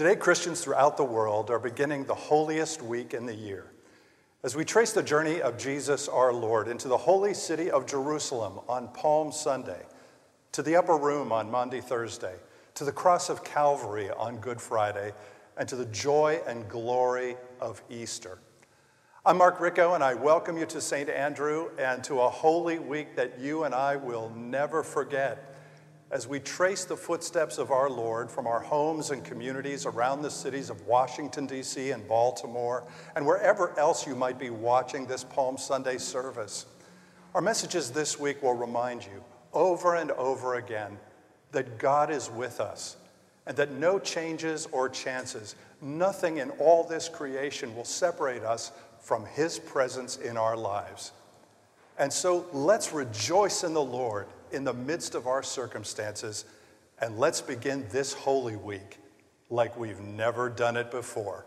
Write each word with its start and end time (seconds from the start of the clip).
Today, 0.00 0.16
Christians 0.16 0.62
throughout 0.62 0.96
the 0.96 1.04
world 1.04 1.50
are 1.50 1.58
beginning 1.58 2.06
the 2.06 2.14
holiest 2.14 2.80
week 2.80 3.12
in 3.12 3.26
the 3.26 3.34
year 3.34 3.66
as 4.42 4.56
we 4.56 4.64
trace 4.64 4.92
the 4.92 5.02
journey 5.02 5.42
of 5.42 5.58
Jesus 5.58 6.08
our 6.08 6.32
Lord 6.32 6.68
into 6.68 6.88
the 6.88 6.96
holy 6.96 7.34
city 7.34 7.70
of 7.70 7.84
Jerusalem 7.84 8.60
on 8.66 8.88
Palm 8.94 9.30
Sunday, 9.30 9.82
to 10.52 10.62
the 10.62 10.74
upper 10.74 10.96
room 10.96 11.32
on 11.32 11.50
Maundy 11.50 11.82
Thursday, 11.82 12.36
to 12.76 12.86
the 12.86 12.92
cross 12.92 13.28
of 13.28 13.44
Calvary 13.44 14.08
on 14.08 14.38
Good 14.38 14.58
Friday, 14.58 15.12
and 15.58 15.68
to 15.68 15.76
the 15.76 15.84
joy 15.84 16.40
and 16.46 16.66
glory 16.66 17.36
of 17.60 17.82
Easter. 17.90 18.38
I'm 19.26 19.36
Mark 19.36 19.60
Ricco, 19.60 19.92
and 19.92 20.02
I 20.02 20.14
welcome 20.14 20.56
you 20.56 20.64
to 20.64 20.80
St. 20.80 21.10
Andrew 21.10 21.68
and 21.78 22.02
to 22.04 22.22
a 22.22 22.28
holy 22.30 22.78
week 22.78 23.16
that 23.16 23.38
you 23.38 23.64
and 23.64 23.74
I 23.74 23.96
will 23.96 24.30
never 24.30 24.82
forget 24.82 25.49
as 26.10 26.26
we 26.26 26.40
trace 26.40 26.84
the 26.84 26.96
footsteps 26.96 27.58
of 27.58 27.70
our 27.70 27.88
Lord 27.88 28.30
from 28.30 28.46
our 28.46 28.60
homes 28.60 29.10
and 29.10 29.24
communities 29.24 29.86
around 29.86 30.22
the 30.22 30.30
cities 30.30 30.68
of 30.68 30.86
Washington, 30.86 31.46
D.C. 31.46 31.92
and 31.92 32.06
Baltimore, 32.08 32.84
and 33.14 33.24
wherever 33.24 33.78
else 33.78 34.06
you 34.06 34.16
might 34.16 34.38
be 34.38 34.50
watching 34.50 35.06
this 35.06 35.22
Palm 35.22 35.56
Sunday 35.56 35.98
service. 35.98 36.66
Our 37.34 37.40
messages 37.40 37.92
this 37.92 38.18
week 38.18 38.42
will 38.42 38.54
remind 38.54 39.04
you 39.04 39.22
over 39.52 39.94
and 39.94 40.10
over 40.12 40.56
again 40.56 40.98
that 41.52 41.78
God 41.78 42.10
is 42.10 42.28
with 42.28 42.60
us 42.60 42.96
and 43.46 43.56
that 43.56 43.72
no 43.72 43.98
changes 43.98 44.66
or 44.72 44.88
chances, 44.88 45.54
nothing 45.80 46.38
in 46.38 46.50
all 46.50 46.84
this 46.84 47.08
creation 47.08 47.74
will 47.76 47.84
separate 47.84 48.42
us 48.42 48.72
from 48.98 49.24
His 49.26 49.60
presence 49.60 50.16
in 50.16 50.36
our 50.36 50.56
lives. 50.56 51.12
And 51.98 52.12
so 52.12 52.46
let's 52.52 52.92
rejoice 52.92 53.62
in 53.62 53.74
the 53.74 53.82
Lord 53.82 54.26
in 54.52 54.64
the 54.64 54.74
midst 54.74 55.14
of 55.14 55.26
our 55.26 55.42
circumstances, 55.42 56.44
and 57.00 57.18
let's 57.18 57.40
begin 57.40 57.86
this 57.90 58.12
Holy 58.12 58.56
Week 58.56 58.98
like 59.48 59.76
we've 59.76 60.00
never 60.00 60.48
done 60.48 60.76
it 60.76 60.90
before. 60.90 61.46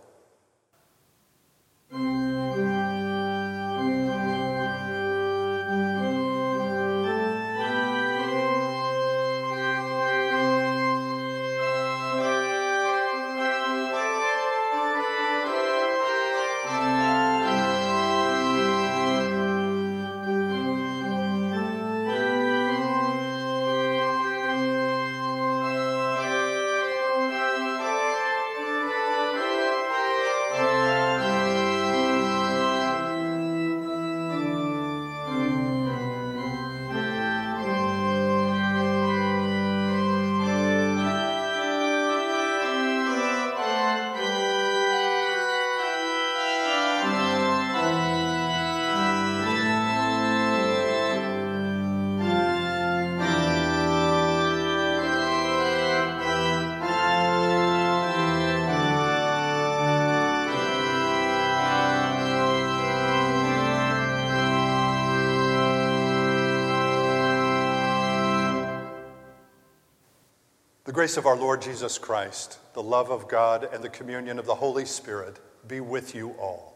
The 70.94 71.00
grace 71.00 71.18
of 71.18 71.26
our 71.26 71.36
Lord 71.36 71.60
Jesus 71.60 71.98
Christ, 71.98 72.60
the 72.76 72.84
love 72.84 73.10
of 73.10 73.28
God, 73.28 73.68
and 73.74 73.84
the 73.84 73.90
communion 73.90 74.38
of 74.38 74.46
the 74.46 74.54
Holy 74.54 74.86
Spirit 74.86 75.40
be 75.68 75.80
with 75.80 76.14
you 76.14 76.36
all. 76.40 76.76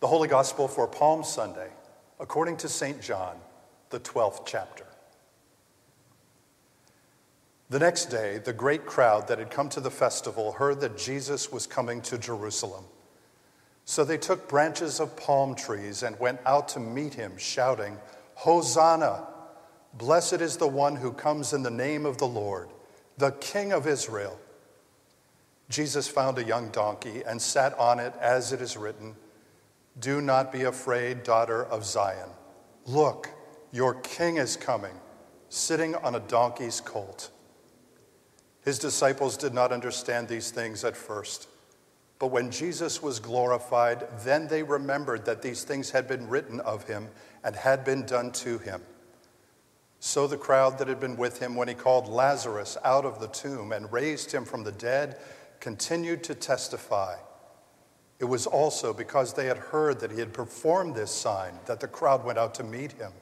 The 0.00 0.08
Holy 0.08 0.26
Gospel 0.26 0.66
for 0.66 0.88
Palm 0.88 1.22
Sunday, 1.22 1.68
according 2.18 2.56
to 2.56 2.68
St. 2.68 3.00
John, 3.00 3.36
the 3.90 4.00
12th 4.00 4.44
chapter. 4.44 4.86
The 7.68 7.78
next 7.78 8.06
day, 8.06 8.38
the 8.38 8.52
great 8.52 8.86
crowd 8.86 9.28
that 9.28 9.38
had 9.38 9.52
come 9.52 9.68
to 9.68 9.80
the 9.80 9.88
festival 9.88 10.50
heard 10.50 10.80
that 10.80 10.98
Jesus 10.98 11.52
was 11.52 11.68
coming 11.68 12.00
to 12.00 12.18
Jerusalem. 12.18 12.86
So 13.84 14.02
they 14.02 14.18
took 14.18 14.48
branches 14.48 14.98
of 14.98 15.16
palm 15.16 15.54
trees 15.54 16.02
and 16.02 16.18
went 16.18 16.40
out 16.44 16.66
to 16.70 16.80
meet 16.80 17.14
him, 17.14 17.38
shouting, 17.38 17.98
Hosanna! 18.34 19.28
Blessed 19.94 20.40
is 20.40 20.56
the 20.56 20.66
one 20.66 20.96
who 20.96 21.12
comes 21.12 21.52
in 21.52 21.62
the 21.62 21.70
name 21.70 22.04
of 22.04 22.18
the 22.18 22.26
Lord 22.26 22.68
the 23.20 23.32
King 23.32 23.72
of 23.72 23.86
Israel. 23.86 24.40
Jesus 25.68 26.08
found 26.08 26.38
a 26.38 26.44
young 26.44 26.70
donkey 26.70 27.22
and 27.26 27.40
sat 27.40 27.78
on 27.78 28.00
it, 28.00 28.14
as 28.18 28.52
it 28.52 28.62
is 28.62 28.78
written 28.78 29.14
Do 30.00 30.22
not 30.22 30.50
be 30.50 30.62
afraid, 30.62 31.22
daughter 31.22 31.64
of 31.64 31.84
Zion. 31.84 32.30
Look, 32.86 33.28
your 33.72 33.94
king 33.94 34.38
is 34.38 34.56
coming, 34.56 34.94
sitting 35.50 35.94
on 35.96 36.14
a 36.14 36.20
donkey's 36.20 36.80
colt. 36.80 37.30
His 38.64 38.78
disciples 38.78 39.36
did 39.36 39.52
not 39.52 39.70
understand 39.70 40.26
these 40.26 40.50
things 40.50 40.82
at 40.82 40.96
first. 40.96 41.46
But 42.18 42.28
when 42.28 42.50
Jesus 42.50 43.02
was 43.02 43.20
glorified, 43.20 44.06
then 44.24 44.48
they 44.48 44.62
remembered 44.62 45.26
that 45.26 45.42
these 45.42 45.62
things 45.62 45.90
had 45.90 46.08
been 46.08 46.28
written 46.28 46.58
of 46.60 46.84
him 46.84 47.08
and 47.44 47.54
had 47.54 47.84
been 47.84 48.06
done 48.06 48.32
to 48.32 48.58
him. 48.58 48.82
So 50.00 50.26
the 50.26 50.38
crowd 50.38 50.78
that 50.78 50.88
had 50.88 50.98
been 50.98 51.16
with 51.16 51.40
him 51.40 51.54
when 51.54 51.68
he 51.68 51.74
called 51.74 52.08
Lazarus 52.08 52.78
out 52.82 53.04
of 53.04 53.20
the 53.20 53.28
tomb 53.28 53.70
and 53.70 53.92
raised 53.92 54.32
him 54.32 54.46
from 54.46 54.64
the 54.64 54.72
dead 54.72 55.18
continued 55.60 56.24
to 56.24 56.34
testify. 56.34 57.16
It 58.18 58.24
was 58.24 58.46
also 58.46 58.94
because 58.94 59.34
they 59.34 59.46
had 59.46 59.58
heard 59.58 60.00
that 60.00 60.10
he 60.10 60.18
had 60.18 60.32
performed 60.32 60.94
this 60.94 61.10
sign 61.10 61.52
that 61.66 61.80
the 61.80 61.88
crowd 61.88 62.24
went 62.24 62.38
out 62.38 62.54
to 62.54 62.64
meet 62.64 62.92
him. 62.92 63.12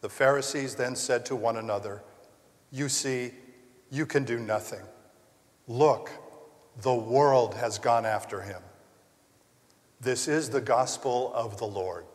The 0.00 0.08
Pharisees 0.08 0.74
then 0.74 0.96
said 0.96 1.26
to 1.26 1.36
one 1.36 1.58
another, 1.58 2.02
You 2.70 2.88
see, 2.88 3.32
you 3.90 4.06
can 4.06 4.24
do 4.24 4.38
nothing. 4.38 4.82
Look, 5.66 6.10
the 6.80 6.94
world 6.94 7.54
has 7.54 7.78
gone 7.78 8.06
after 8.06 8.40
him. 8.40 8.62
This 10.00 10.28
is 10.28 10.48
the 10.48 10.60
gospel 10.60 11.32
of 11.34 11.58
the 11.58 11.66
Lord. 11.66 12.06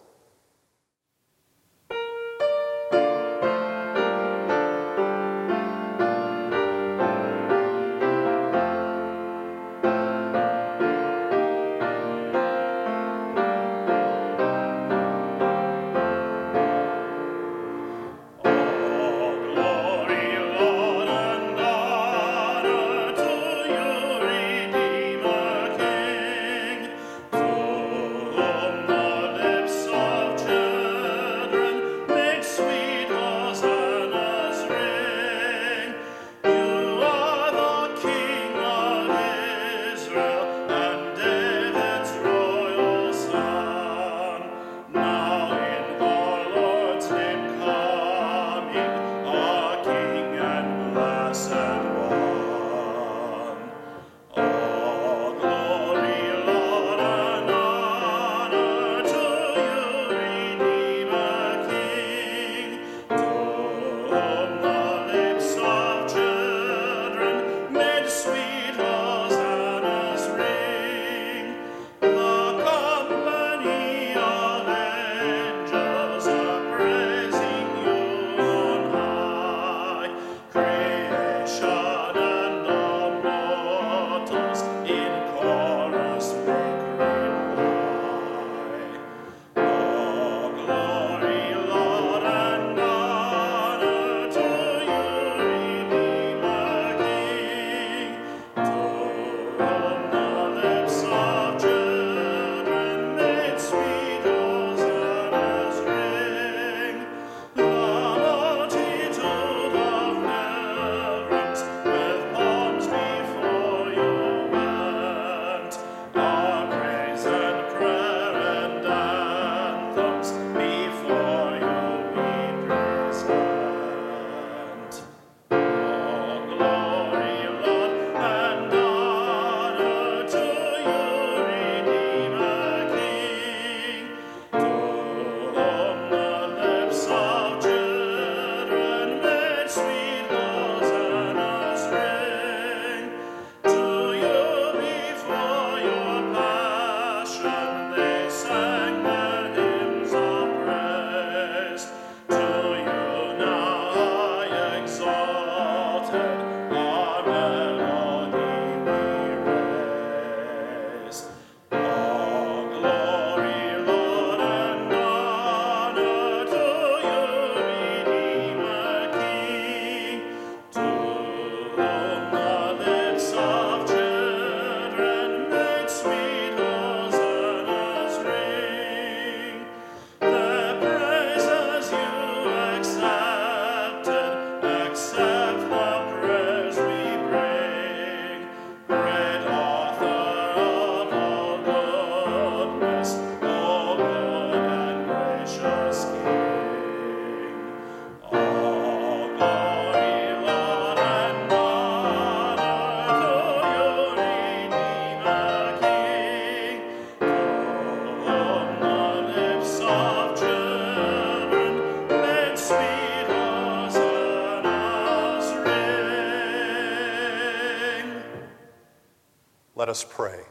Us 219.89 220.05
pray. 220.07 220.41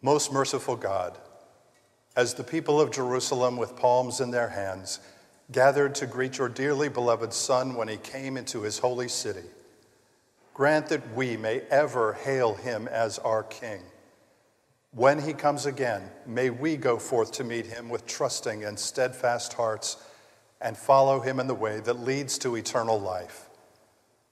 Most 0.00 0.32
merciful 0.32 0.76
God, 0.76 1.18
as 2.16 2.34
the 2.34 2.44
people 2.44 2.80
of 2.80 2.90
Jerusalem 2.90 3.56
with 3.56 3.76
palms 3.76 4.20
in 4.20 4.30
their 4.30 4.48
hands 4.48 5.00
gathered 5.50 5.94
to 5.96 6.06
greet 6.06 6.38
your 6.38 6.48
dearly 6.48 6.88
beloved 6.88 7.32
Son 7.32 7.74
when 7.74 7.88
he 7.88 7.96
came 7.98 8.36
into 8.36 8.62
his 8.62 8.78
holy 8.78 9.08
city, 9.08 9.48
grant 10.54 10.88
that 10.88 11.14
we 11.14 11.36
may 11.36 11.60
ever 11.70 12.14
hail 12.14 12.54
him 12.54 12.88
as 12.88 13.18
our 13.20 13.42
King. 13.42 13.80
When 14.92 15.22
he 15.22 15.32
comes 15.32 15.66
again, 15.66 16.02
may 16.26 16.50
we 16.50 16.76
go 16.76 16.98
forth 16.98 17.32
to 17.32 17.44
meet 17.44 17.66
him 17.66 17.88
with 17.88 18.06
trusting 18.06 18.64
and 18.64 18.78
steadfast 18.78 19.54
hearts 19.54 19.96
and 20.60 20.76
follow 20.76 21.20
him 21.20 21.40
in 21.40 21.46
the 21.46 21.54
way 21.54 21.80
that 21.80 22.00
leads 22.00 22.38
to 22.38 22.56
eternal 22.56 23.00
life. 23.00 23.48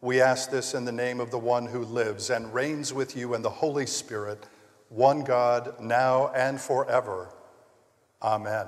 We 0.01 0.23
ask 0.23 0.51
this 0.51 0.73
in 0.73 0.87
the 0.87 0.93
name 0.93 1.21
of 1.21 1.31
the 1.31 1.39
one 1.39 1.67
who 1.67 1.85
lives 1.85 2.31
and 2.31 2.55
reigns 2.55 2.93
with 2.93 3.17
you 3.17 3.35
in 3.35 3.43
the 3.43 3.51
Holy 3.51 3.87
Spirit, 3.87 4.47
one 4.89 5.25
God, 5.25 5.79
now 5.81 6.29
and 6.29 6.59
forever. 6.59 7.29
Amen. 8.23 8.67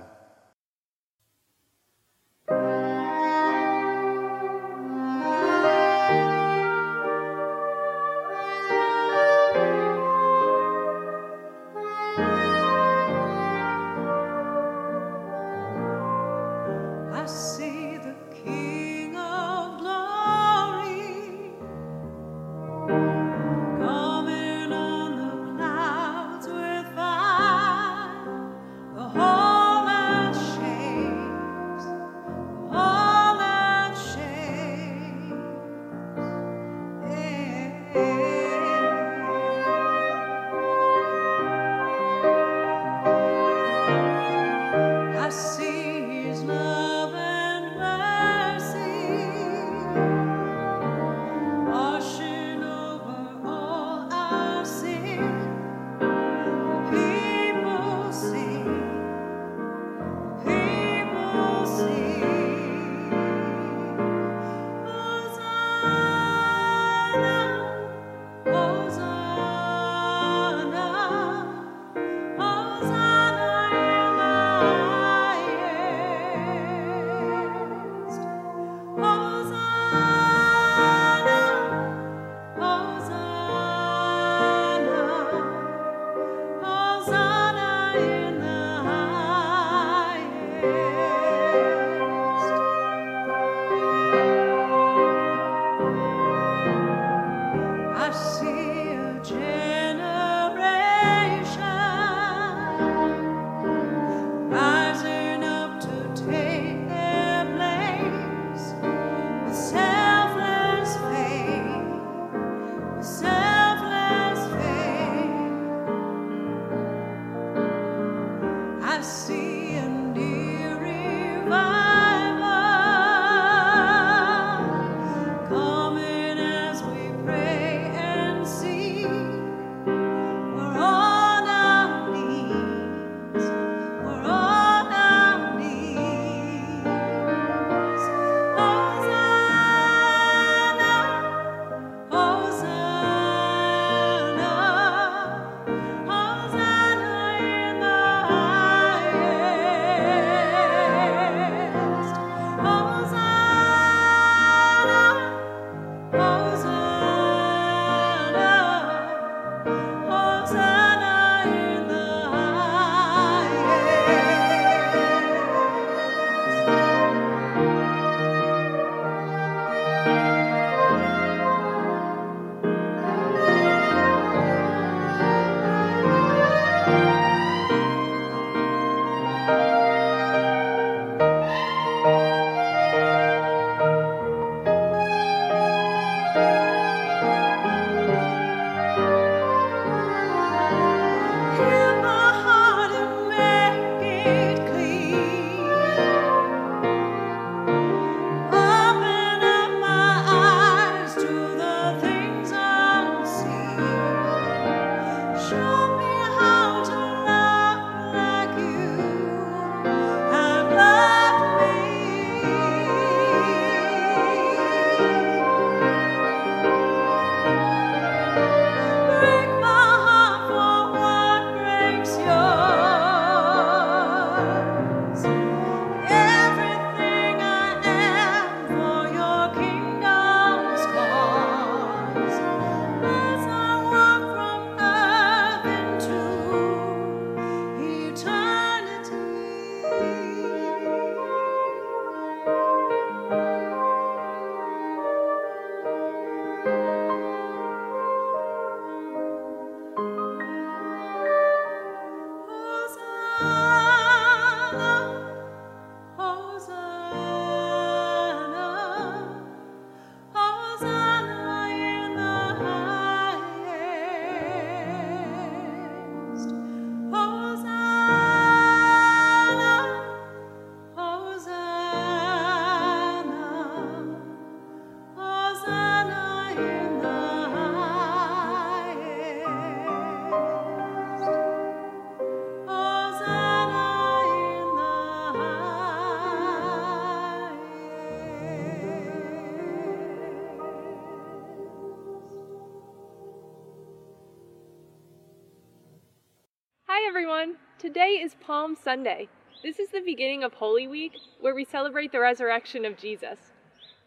Today 297.82 298.20
is 298.22 298.36
Palm 298.36 298.76
Sunday. 298.76 299.28
This 299.64 299.80
is 299.80 299.88
the 299.88 300.02
beginning 300.02 300.44
of 300.44 300.52
Holy 300.52 300.86
Week, 300.86 301.14
where 301.40 301.52
we 301.52 301.64
celebrate 301.64 302.12
the 302.12 302.20
resurrection 302.20 302.84
of 302.84 302.96
Jesus. 302.96 303.38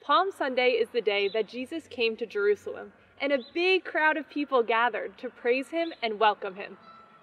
Palm 0.01 0.29
Sunday 0.31 0.69
is 0.69 0.87
the 0.93 1.01
day 1.01 1.29
that 1.33 1.49
Jesus 1.49 1.85
came 1.89 2.15
to 2.15 2.25
Jerusalem, 2.25 2.93
and 3.19 3.33
a 3.33 3.43
big 3.53 3.83
crowd 3.83 4.15
of 4.15 4.29
people 4.29 4.63
gathered 4.63 5.17
to 5.17 5.29
praise 5.29 5.67
him 5.67 5.91
and 6.01 6.21
welcome 6.21 6.55
him. 6.55 6.77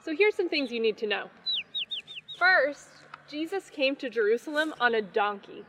So 0.05 0.15
here's 0.15 0.35
some 0.35 0.51
things 0.51 0.71
you 0.71 0.79
need 0.79 0.99
to 0.99 1.07
know. 1.07 1.31
First, 2.39 2.89
Jesus 3.31 3.71
came 3.71 3.97
to 3.97 4.11
Jerusalem 4.11 4.75
on 4.79 4.95
a 4.95 5.01
donkey. 5.01 5.65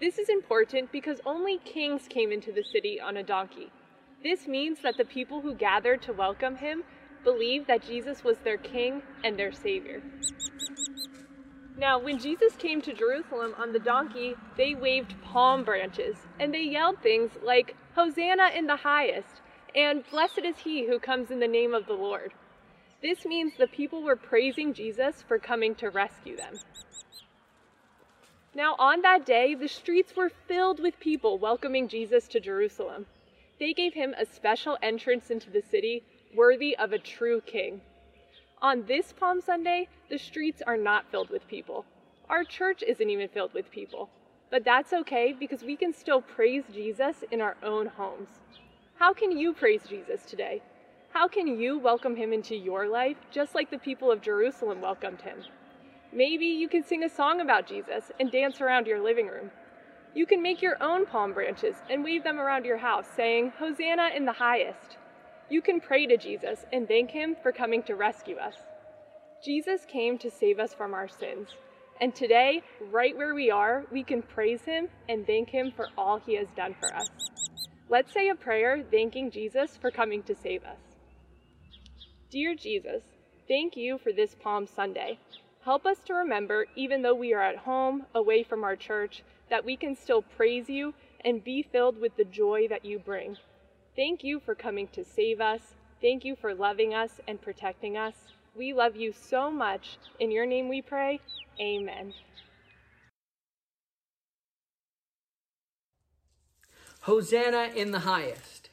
This 0.00 0.16
is 0.16 0.28
important 0.28 0.92
because 0.92 1.18
only 1.26 1.58
kings 1.58 2.02
came 2.08 2.30
into 2.30 2.52
the 2.52 2.62
city 2.62 3.00
on 3.00 3.16
a 3.16 3.24
donkey. 3.24 3.72
This 4.22 4.46
means 4.46 4.78
that 4.82 4.96
the 4.96 5.04
people 5.04 5.40
who 5.40 5.54
gathered 5.54 6.02
to 6.02 6.12
welcome 6.12 6.54
him 6.54 6.84
believed 7.24 7.66
that 7.66 7.86
Jesus 7.86 8.24
was 8.24 8.38
their 8.38 8.56
king 8.56 9.02
and 9.24 9.38
their 9.38 9.52
savior. 9.52 10.02
Now, 11.76 11.98
when 11.98 12.18
Jesus 12.18 12.56
came 12.56 12.82
to 12.82 12.92
Jerusalem 12.92 13.54
on 13.56 13.72
the 13.72 13.78
donkey, 13.78 14.34
they 14.56 14.74
waved 14.74 15.14
palm 15.22 15.64
branches 15.64 16.16
and 16.38 16.52
they 16.52 16.62
yelled 16.62 16.98
things 17.02 17.30
like, 17.42 17.74
Hosanna 17.94 18.50
in 18.54 18.66
the 18.66 18.76
highest, 18.76 19.40
and 19.74 20.04
Blessed 20.10 20.40
is 20.44 20.58
he 20.58 20.86
who 20.86 20.98
comes 20.98 21.30
in 21.30 21.40
the 21.40 21.48
name 21.48 21.74
of 21.74 21.86
the 21.86 21.94
Lord. 21.94 22.32
This 23.02 23.24
means 23.24 23.54
the 23.56 23.66
people 23.66 24.02
were 24.02 24.16
praising 24.16 24.74
Jesus 24.74 25.24
for 25.26 25.38
coming 25.38 25.74
to 25.76 25.88
rescue 25.88 26.36
them. 26.36 26.54
Now, 28.54 28.74
on 28.78 29.00
that 29.02 29.24
day, 29.24 29.54
the 29.54 29.68
streets 29.68 30.14
were 30.16 30.32
filled 30.48 30.80
with 30.80 31.00
people 31.00 31.38
welcoming 31.38 31.88
Jesus 31.88 32.28
to 32.28 32.40
Jerusalem. 32.40 33.06
They 33.58 33.72
gave 33.72 33.94
him 33.94 34.14
a 34.18 34.26
special 34.26 34.76
entrance 34.82 35.30
into 35.30 35.50
the 35.50 35.62
city 35.62 36.02
worthy 36.34 36.76
of 36.76 36.92
a 36.92 36.98
true 36.98 37.40
king. 37.40 37.80
On 38.62 38.84
this 38.86 39.12
Palm 39.12 39.40
Sunday, 39.40 39.88
the 40.08 40.18
streets 40.18 40.62
are 40.66 40.76
not 40.76 41.10
filled 41.10 41.30
with 41.30 41.48
people. 41.48 41.84
Our 42.28 42.44
church 42.44 42.82
isn't 42.86 43.10
even 43.10 43.28
filled 43.28 43.54
with 43.54 43.70
people. 43.70 44.10
But 44.50 44.64
that's 44.64 44.92
okay 44.92 45.32
because 45.38 45.62
we 45.62 45.76
can 45.76 45.92
still 45.92 46.20
praise 46.20 46.64
Jesus 46.72 47.22
in 47.30 47.40
our 47.40 47.56
own 47.62 47.86
homes. 47.86 48.28
How 48.96 49.14
can 49.14 49.36
you 49.36 49.52
praise 49.52 49.82
Jesus 49.88 50.24
today? 50.24 50.60
How 51.12 51.28
can 51.28 51.46
you 51.46 51.78
welcome 51.78 52.16
him 52.16 52.32
into 52.32 52.56
your 52.56 52.88
life 52.88 53.16
just 53.30 53.54
like 53.54 53.70
the 53.70 53.78
people 53.78 54.10
of 54.10 54.20
Jerusalem 54.20 54.80
welcomed 54.80 55.22
him? 55.22 55.38
Maybe 56.12 56.46
you 56.46 56.68
can 56.68 56.82
sing 56.82 57.04
a 57.04 57.08
song 57.08 57.40
about 57.40 57.68
Jesus 57.68 58.10
and 58.18 58.32
dance 58.32 58.60
around 58.60 58.88
your 58.88 59.00
living 59.00 59.28
room. 59.28 59.52
You 60.14 60.26
can 60.26 60.42
make 60.42 60.60
your 60.60 60.76
own 60.82 61.06
palm 61.06 61.32
branches 61.32 61.76
and 61.88 62.02
wave 62.02 62.24
them 62.24 62.40
around 62.40 62.64
your 62.64 62.78
house, 62.78 63.06
saying, 63.14 63.52
Hosanna 63.58 64.10
in 64.16 64.24
the 64.24 64.32
highest. 64.32 64.96
You 65.50 65.60
can 65.60 65.80
pray 65.80 66.06
to 66.06 66.16
Jesus 66.16 66.64
and 66.72 66.86
thank 66.86 67.10
him 67.10 67.34
for 67.42 67.50
coming 67.50 67.82
to 67.82 67.96
rescue 67.96 68.36
us. 68.36 68.54
Jesus 69.44 69.84
came 69.84 70.16
to 70.18 70.30
save 70.30 70.60
us 70.60 70.72
from 70.72 70.94
our 70.94 71.08
sins. 71.08 71.48
And 72.00 72.14
today, 72.14 72.62
right 72.92 73.16
where 73.16 73.34
we 73.34 73.50
are, 73.50 73.84
we 73.90 74.04
can 74.04 74.22
praise 74.22 74.62
him 74.62 74.86
and 75.08 75.26
thank 75.26 75.48
him 75.48 75.72
for 75.74 75.88
all 75.98 76.20
he 76.20 76.36
has 76.36 76.46
done 76.56 76.76
for 76.78 76.94
us. 76.94 77.08
Let's 77.88 78.12
say 78.12 78.28
a 78.28 78.36
prayer 78.36 78.84
thanking 78.92 79.32
Jesus 79.32 79.76
for 79.76 79.90
coming 79.90 80.22
to 80.22 80.36
save 80.36 80.62
us. 80.62 80.78
Dear 82.30 82.54
Jesus, 82.54 83.02
thank 83.48 83.76
you 83.76 83.98
for 83.98 84.12
this 84.12 84.36
Palm 84.40 84.68
Sunday. 84.68 85.18
Help 85.64 85.84
us 85.84 85.98
to 86.06 86.14
remember, 86.14 86.66
even 86.76 87.02
though 87.02 87.16
we 87.16 87.34
are 87.34 87.42
at 87.42 87.56
home, 87.56 88.06
away 88.14 88.44
from 88.44 88.62
our 88.62 88.76
church, 88.76 89.24
that 89.50 89.64
we 89.64 89.76
can 89.76 89.96
still 89.96 90.22
praise 90.22 90.68
you 90.68 90.94
and 91.24 91.42
be 91.42 91.60
filled 91.60 92.00
with 92.00 92.16
the 92.16 92.24
joy 92.24 92.68
that 92.68 92.84
you 92.84 93.00
bring. 93.00 93.36
Thank 94.00 94.24
you 94.24 94.40
for 94.40 94.54
coming 94.54 94.88
to 94.94 95.04
save 95.04 95.42
us. 95.42 95.60
Thank 96.00 96.24
you 96.24 96.34
for 96.34 96.54
loving 96.54 96.94
us 96.94 97.20
and 97.28 97.38
protecting 97.38 97.98
us. 97.98 98.14
We 98.56 98.72
love 98.72 98.96
you 98.96 99.12
so 99.12 99.50
much. 99.50 99.98
In 100.18 100.30
your 100.30 100.46
name 100.46 100.70
we 100.70 100.80
pray. 100.80 101.20
Amen. 101.60 102.14
Hosanna 107.02 107.72
in 107.76 107.90
the 107.90 107.98
highest. 107.98 108.70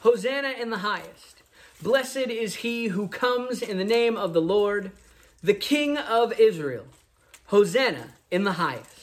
Hosanna 0.00 0.52
in 0.60 0.68
the 0.68 0.80
highest. 0.80 1.42
Blessed 1.80 2.28
is 2.28 2.56
he 2.56 2.88
who 2.88 3.08
comes 3.08 3.62
in 3.62 3.78
the 3.78 3.84
name 3.84 4.18
of 4.18 4.34
the 4.34 4.42
Lord, 4.42 4.92
the 5.42 5.54
King 5.54 5.96
of 5.96 6.38
Israel. 6.38 6.84
Hosanna 7.46 8.08
in 8.30 8.44
the 8.44 8.52
highest. 8.52 8.95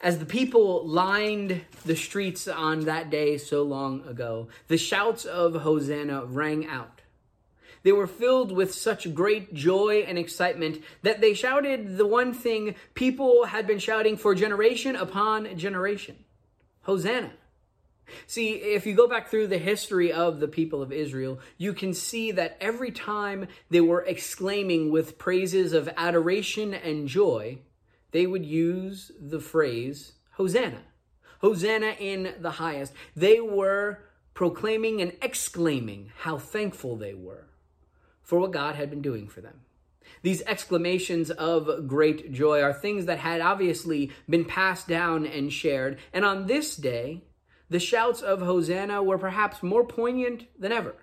As 0.00 0.18
the 0.18 0.26
people 0.26 0.86
lined 0.86 1.62
the 1.84 1.96
streets 1.96 2.46
on 2.46 2.80
that 2.80 3.10
day 3.10 3.36
so 3.36 3.62
long 3.62 4.06
ago, 4.06 4.48
the 4.68 4.78
shouts 4.78 5.24
of 5.24 5.54
Hosanna 5.54 6.24
rang 6.24 6.66
out. 6.66 7.02
They 7.82 7.92
were 7.92 8.06
filled 8.06 8.52
with 8.52 8.74
such 8.74 9.12
great 9.14 9.54
joy 9.54 10.04
and 10.06 10.18
excitement 10.18 10.82
that 11.02 11.20
they 11.20 11.34
shouted 11.34 11.96
the 11.96 12.06
one 12.06 12.32
thing 12.32 12.74
people 12.94 13.46
had 13.46 13.66
been 13.66 13.78
shouting 13.78 14.16
for 14.16 14.34
generation 14.34 14.94
upon 14.94 15.56
generation 15.56 16.16
Hosanna. 16.82 17.32
See, 18.26 18.52
if 18.52 18.86
you 18.86 18.94
go 18.94 19.06
back 19.06 19.28
through 19.28 19.48
the 19.48 19.58
history 19.58 20.12
of 20.12 20.40
the 20.40 20.48
people 20.48 20.80
of 20.80 20.92
Israel, 20.92 21.40
you 21.58 21.72
can 21.72 21.92
see 21.92 22.30
that 22.32 22.56
every 22.60 22.90
time 22.90 23.48
they 23.68 23.80
were 23.80 24.02
exclaiming 24.02 24.90
with 24.90 25.18
praises 25.18 25.72
of 25.72 25.90
adoration 25.96 26.72
and 26.72 27.06
joy, 27.06 27.58
they 28.10 28.26
would 28.26 28.46
use 28.46 29.12
the 29.20 29.40
phrase 29.40 30.12
Hosanna. 30.32 30.82
Hosanna 31.40 31.94
in 31.98 32.34
the 32.40 32.52
highest. 32.52 32.92
They 33.14 33.40
were 33.40 34.00
proclaiming 34.34 35.00
and 35.00 35.12
exclaiming 35.20 36.12
how 36.18 36.38
thankful 36.38 36.96
they 36.96 37.14
were 37.14 37.48
for 38.22 38.38
what 38.38 38.52
God 38.52 38.74
had 38.74 38.90
been 38.90 39.02
doing 39.02 39.28
for 39.28 39.40
them. 39.40 39.60
These 40.22 40.42
exclamations 40.42 41.30
of 41.30 41.86
great 41.86 42.32
joy 42.32 42.62
are 42.62 42.72
things 42.72 43.06
that 43.06 43.18
had 43.18 43.40
obviously 43.40 44.10
been 44.28 44.44
passed 44.44 44.88
down 44.88 45.26
and 45.26 45.52
shared. 45.52 45.98
And 46.12 46.24
on 46.24 46.46
this 46.46 46.76
day, 46.76 47.24
the 47.70 47.78
shouts 47.78 48.22
of 48.22 48.40
Hosanna 48.40 49.02
were 49.02 49.18
perhaps 49.18 49.62
more 49.62 49.84
poignant 49.84 50.46
than 50.58 50.72
ever. 50.72 50.96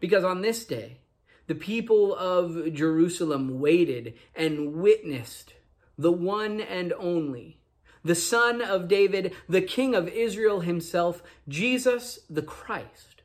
Because 0.00 0.24
on 0.24 0.42
this 0.42 0.64
day, 0.64 0.98
the 1.46 1.54
people 1.54 2.14
of 2.14 2.72
Jerusalem 2.72 3.60
waited 3.60 4.14
and 4.34 4.74
witnessed 4.74 5.54
the 5.98 6.12
one 6.12 6.60
and 6.60 6.92
only, 6.98 7.58
the 8.04 8.14
Son 8.14 8.60
of 8.60 8.88
David, 8.88 9.34
the 9.48 9.62
King 9.62 9.94
of 9.94 10.08
Israel 10.08 10.60
himself, 10.60 11.22
Jesus 11.48 12.20
the 12.30 12.42
Christ, 12.42 13.22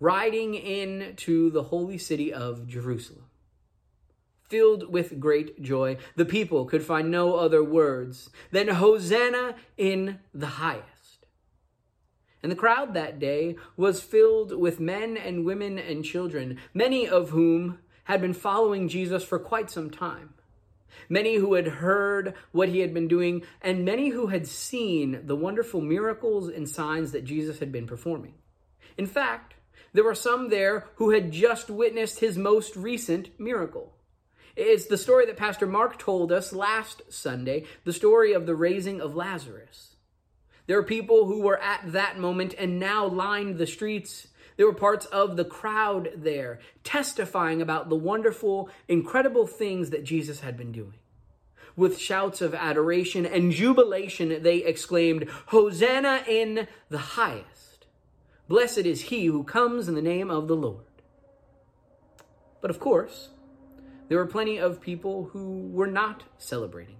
riding 0.00 0.54
in 0.54 1.14
to 1.16 1.50
the 1.50 1.64
holy 1.64 1.98
city 1.98 2.32
of 2.32 2.66
Jerusalem. 2.66 3.24
Filled 4.48 4.92
with 4.92 5.18
great 5.18 5.60
joy, 5.60 5.96
the 6.14 6.24
people 6.24 6.66
could 6.66 6.84
find 6.84 7.10
no 7.10 7.34
other 7.34 7.64
words 7.64 8.30
than 8.52 8.68
Hosanna 8.68 9.56
in 9.76 10.20
the 10.32 10.46
highest. 10.46 11.26
And 12.42 12.52
the 12.52 12.56
crowd 12.56 12.94
that 12.94 13.18
day 13.18 13.56
was 13.76 14.00
filled 14.00 14.56
with 14.56 14.78
men 14.78 15.16
and 15.16 15.44
women 15.44 15.78
and 15.80 16.04
children, 16.04 16.58
many 16.72 17.08
of 17.08 17.30
whom 17.30 17.80
had 18.04 18.20
been 18.20 18.34
following 18.34 18.88
Jesus 18.88 19.24
for 19.24 19.40
quite 19.40 19.68
some 19.68 19.90
time. 19.90 20.34
Many 21.08 21.36
who 21.36 21.54
had 21.54 21.66
heard 21.66 22.34
what 22.52 22.68
he 22.68 22.80
had 22.80 22.92
been 22.92 23.08
doing, 23.08 23.42
and 23.62 23.84
many 23.84 24.08
who 24.10 24.28
had 24.28 24.46
seen 24.46 25.26
the 25.26 25.36
wonderful 25.36 25.80
miracles 25.80 26.48
and 26.48 26.68
signs 26.68 27.12
that 27.12 27.24
Jesus 27.24 27.58
had 27.58 27.72
been 27.72 27.86
performing. 27.86 28.34
In 28.96 29.06
fact, 29.06 29.54
there 29.92 30.04
were 30.04 30.14
some 30.14 30.48
there 30.48 30.86
who 30.96 31.10
had 31.10 31.32
just 31.32 31.70
witnessed 31.70 32.20
his 32.20 32.36
most 32.36 32.76
recent 32.76 33.38
miracle. 33.38 33.94
It's 34.56 34.86
the 34.86 34.98
story 34.98 35.26
that 35.26 35.36
Pastor 35.36 35.66
Mark 35.66 35.98
told 35.98 36.32
us 36.32 36.52
last 36.52 37.02
Sunday, 37.10 37.64
the 37.84 37.92
story 37.92 38.32
of 38.32 38.46
the 38.46 38.54
raising 38.54 39.00
of 39.00 39.14
Lazarus. 39.14 39.96
There 40.66 40.78
are 40.78 40.82
people 40.82 41.26
who 41.26 41.42
were 41.42 41.60
at 41.60 41.92
that 41.92 42.18
moment 42.18 42.54
and 42.58 42.80
now 42.80 43.06
lined 43.06 43.58
the 43.58 43.66
streets. 43.66 44.28
There 44.56 44.66
were 44.66 44.74
parts 44.74 45.06
of 45.06 45.36
the 45.36 45.44
crowd 45.44 46.10
there 46.16 46.60
testifying 46.82 47.60
about 47.60 47.88
the 47.88 47.96
wonderful, 47.96 48.70
incredible 48.88 49.46
things 49.46 49.90
that 49.90 50.04
Jesus 50.04 50.40
had 50.40 50.56
been 50.56 50.72
doing. 50.72 50.94
With 51.76 51.98
shouts 51.98 52.40
of 52.40 52.54
adoration 52.54 53.26
and 53.26 53.52
jubilation, 53.52 54.42
they 54.42 54.58
exclaimed, 54.58 55.28
Hosanna 55.46 56.24
in 56.26 56.68
the 56.88 56.98
highest. 56.98 57.86
Blessed 58.48 58.78
is 58.78 59.02
he 59.02 59.26
who 59.26 59.44
comes 59.44 59.88
in 59.88 59.94
the 59.94 60.02
name 60.02 60.30
of 60.30 60.48
the 60.48 60.56
Lord. 60.56 60.84
But 62.62 62.70
of 62.70 62.80
course, 62.80 63.28
there 64.08 64.18
were 64.18 64.26
plenty 64.26 64.56
of 64.56 64.80
people 64.80 65.30
who 65.32 65.68
were 65.70 65.86
not 65.86 66.22
celebrating. 66.38 66.96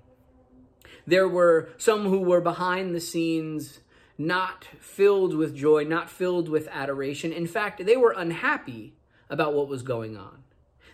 There 1.06 1.28
were 1.28 1.70
some 1.78 2.04
who 2.04 2.20
were 2.20 2.40
behind 2.40 2.94
the 2.94 3.00
scenes, 3.00 3.80
not 4.18 4.66
filled 4.80 5.34
with 5.34 5.54
joy, 5.54 5.84
not 5.84 6.10
filled 6.10 6.48
with 6.48 6.68
adoration. 6.70 7.32
In 7.32 7.46
fact, 7.46 7.84
they 7.84 7.96
were 7.96 8.14
unhappy 8.16 8.94
about 9.28 9.54
what 9.54 9.68
was 9.68 9.82
going 9.82 10.16
on. 10.16 10.42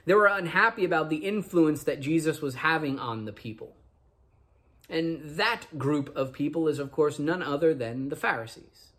They 0.04 0.14
were 0.14 0.26
unhappy 0.26 0.84
about 0.84 1.10
the 1.10 1.16
influence 1.16 1.84
that 1.84 2.00
Jesus 2.00 2.40
was 2.40 2.56
having 2.56 2.98
on 2.98 3.24
the 3.24 3.32
people. 3.32 3.76
And 4.88 5.36
that 5.36 5.66
group 5.78 6.14
of 6.16 6.32
people 6.32 6.68
is, 6.68 6.78
of 6.78 6.90
course, 6.90 7.18
none 7.18 7.42
other 7.42 7.72
than 7.72 8.08
the 8.08 8.16
Pharisees. 8.16 8.92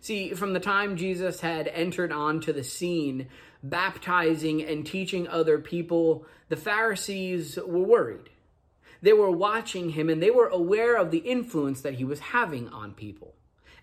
See, 0.00 0.34
from 0.34 0.52
the 0.54 0.60
time 0.60 0.96
Jesus 0.96 1.40
had 1.40 1.68
entered 1.68 2.12
onto 2.12 2.52
the 2.52 2.64
scene, 2.64 3.28
baptizing 3.62 4.62
and 4.62 4.86
teaching 4.86 5.28
other 5.28 5.58
people, 5.58 6.26
the 6.48 6.56
Pharisees 6.56 7.56
were 7.56 7.80
worried. 7.80 8.30
They 9.04 9.12
were 9.12 9.30
watching 9.30 9.90
him 9.90 10.08
and 10.08 10.22
they 10.22 10.30
were 10.30 10.48
aware 10.48 10.96
of 10.96 11.10
the 11.10 11.18
influence 11.18 11.82
that 11.82 11.96
he 11.96 12.04
was 12.04 12.20
having 12.20 12.70
on 12.70 12.94
people, 12.94 13.34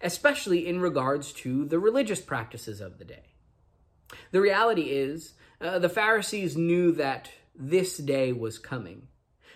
especially 0.02 0.66
in 0.66 0.82
regards 0.82 1.32
to 1.34 1.64
the 1.66 1.78
religious 1.78 2.20
practices 2.20 2.82
of 2.82 2.98
the 2.98 3.06
day. 3.06 3.36
The 4.32 4.42
reality 4.42 4.90
is, 4.90 5.34
uh, 5.62 5.78
the 5.78 5.90
Pharisees 5.90 6.58
knew 6.58 6.92
that 6.94 7.30
this 7.54 7.98
day 7.98 8.34
was 8.34 8.58
coming. 8.58 9.10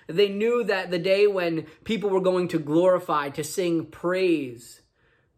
They 0.06 0.30
knew 0.30 0.64
that 0.66 0.92
the 0.92 1.00
day 1.00 1.26
when 1.26 1.66
people 1.84 2.12
were 2.12 2.22
going 2.22 2.48
to 2.50 2.60
glorify, 2.60 3.30
to 3.30 3.44
sing 3.44 3.88
praise, 3.88 4.82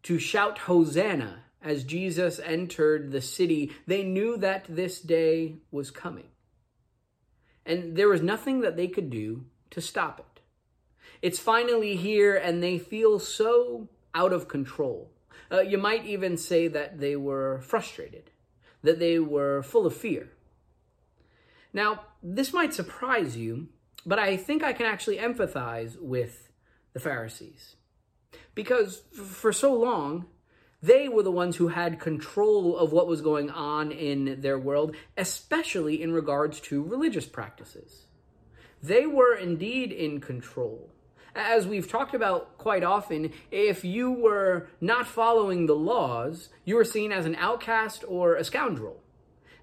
to 0.02 0.18
shout 0.18 0.58
Hosanna 0.58 1.44
as 1.62 1.84
Jesus 1.84 2.38
entered 2.44 3.12
the 3.12 3.22
city, 3.22 3.72
they 3.86 4.04
knew 4.04 4.36
that 4.36 4.66
this 4.68 5.00
day 5.00 5.56
was 5.70 5.90
coming. 5.90 6.28
And 7.64 7.96
there 7.96 8.10
was 8.10 8.20
nothing 8.20 8.60
that 8.60 8.76
they 8.76 8.88
could 8.88 9.08
do 9.08 9.46
to 9.70 9.80
stop 9.80 10.18
it. 10.20 10.40
It's 11.20 11.38
finally 11.38 11.96
here, 11.96 12.36
and 12.36 12.62
they 12.62 12.78
feel 12.78 13.18
so 13.18 13.88
out 14.14 14.32
of 14.32 14.48
control. 14.48 15.10
Uh, 15.50 15.60
you 15.60 15.78
might 15.78 16.04
even 16.04 16.36
say 16.36 16.68
that 16.68 17.00
they 17.00 17.16
were 17.16 17.60
frustrated, 17.60 18.30
that 18.82 18.98
they 18.98 19.18
were 19.18 19.62
full 19.62 19.86
of 19.86 19.96
fear. 19.96 20.28
Now, 21.72 22.02
this 22.22 22.52
might 22.52 22.74
surprise 22.74 23.36
you, 23.36 23.68
but 24.04 24.18
I 24.18 24.36
think 24.36 24.62
I 24.62 24.72
can 24.72 24.86
actually 24.86 25.18
empathize 25.18 26.00
with 26.00 26.50
the 26.92 27.00
Pharisees. 27.00 27.76
Because 28.54 29.02
for 29.12 29.52
so 29.52 29.74
long, 29.74 30.26
they 30.82 31.08
were 31.08 31.22
the 31.22 31.32
ones 31.32 31.56
who 31.56 31.68
had 31.68 32.00
control 32.00 32.76
of 32.76 32.92
what 32.92 33.08
was 33.08 33.20
going 33.20 33.50
on 33.50 33.90
in 33.90 34.40
their 34.40 34.58
world, 34.58 34.94
especially 35.16 36.02
in 36.02 36.12
regards 36.12 36.60
to 36.60 36.82
religious 36.82 37.26
practices. 37.26 38.04
They 38.82 39.06
were 39.06 39.34
indeed 39.34 39.92
in 39.92 40.20
control. 40.20 40.88
As 41.34 41.66
we've 41.66 41.88
talked 41.88 42.14
about 42.14 42.58
quite 42.58 42.82
often, 42.82 43.32
if 43.50 43.84
you 43.84 44.10
were 44.10 44.68
not 44.80 45.06
following 45.06 45.66
the 45.66 45.74
laws, 45.74 46.48
you 46.64 46.74
were 46.76 46.84
seen 46.84 47.12
as 47.12 47.26
an 47.26 47.36
outcast 47.36 48.04
or 48.08 48.34
a 48.34 48.44
scoundrel. 48.44 49.00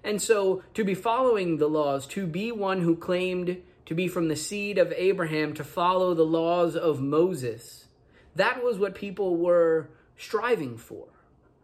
And 0.04 0.22
so, 0.22 0.62
to 0.74 0.84
be 0.84 0.94
following 0.94 1.56
the 1.56 1.68
laws, 1.68 2.06
to 2.08 2.26
be 2.26 2.52
one 2.52 2.80
who 2.80 2.96
claimed 2.96 3.60
to 3.86 3.94
be 3.94 4.08
from 4.08 4.28
the 4.28 4.36
seed 4.36 4.78
of 4.78 4.92
Abraham, 4.96 5.54
to 5.54 5.64
follow 5.64 6.14
the 6.14 6.24
laws 6.24 6.76
of 6.76 7.00
Moses, 7.00 7.86
that 8.34 8.62
was 8.62 8.78
what 8.78 8.94
people 8.94 9.36
were 9.36 9.88
striving 10.16 10.76
for. 10.76 11.06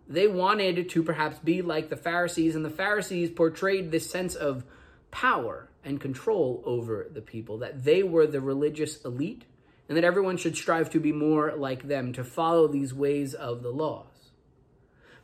They 0.08 0.26
wanted 0.26 0.88
to 0.90 1.02
perhaps 1.02 1.38
be 1.38 1.62
like 1.62 1.88
the 1.88 1.96
Pharisees, 1.96 2.56
and 2.56 2.64
the 2.64 2.70
Pharisees 2.70 3.30
portrayed 3.30 3.90
this 3.90 4.10
sense 4.10 4.34
of 4.34 4.64
power 5.10 5.68
and 5.84 6.00
control 6.00 6.62
over 6.64 7.08
the 7.12 7.22
people, 7.22 7.58
that 7.58 7.84
they 7.84 8.02
were 8.02 8.26
the 8.26 8.40
religious 8.40 9.04
elite, 9.04 9.44
and 9.88 9.96
that 9.96 10.04
everyone 10.04 10.36
should 10.36 10.56
strive 10.56 10.90
to 10.90 11.00
be 11.00 11.12
more 11.12 11.52
like 11.56 11.88
them, 11.88 12.12
to 12.12 12.24
follow 12.24 12.68
these 12.68 12.94
ways 12.94 13.34
of 13.34 13.62
the 13.62 13.70
laws. 13.70 14.06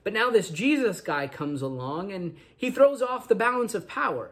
But 0.05 0.12
now 0.12 0.31
this 0.31 0.51
Jesus 0.51 1.01
guy 1.01 1.27
comes 1.27 1.61
along 1.61 2.12
and 2.12 2.37
he 2.57 2.71
throws 2.71 3.03
off 3.03 3.29
the 3.29 3.35
balance 3.35 3.75
of 3.75 3.88
power. 3.88 4.31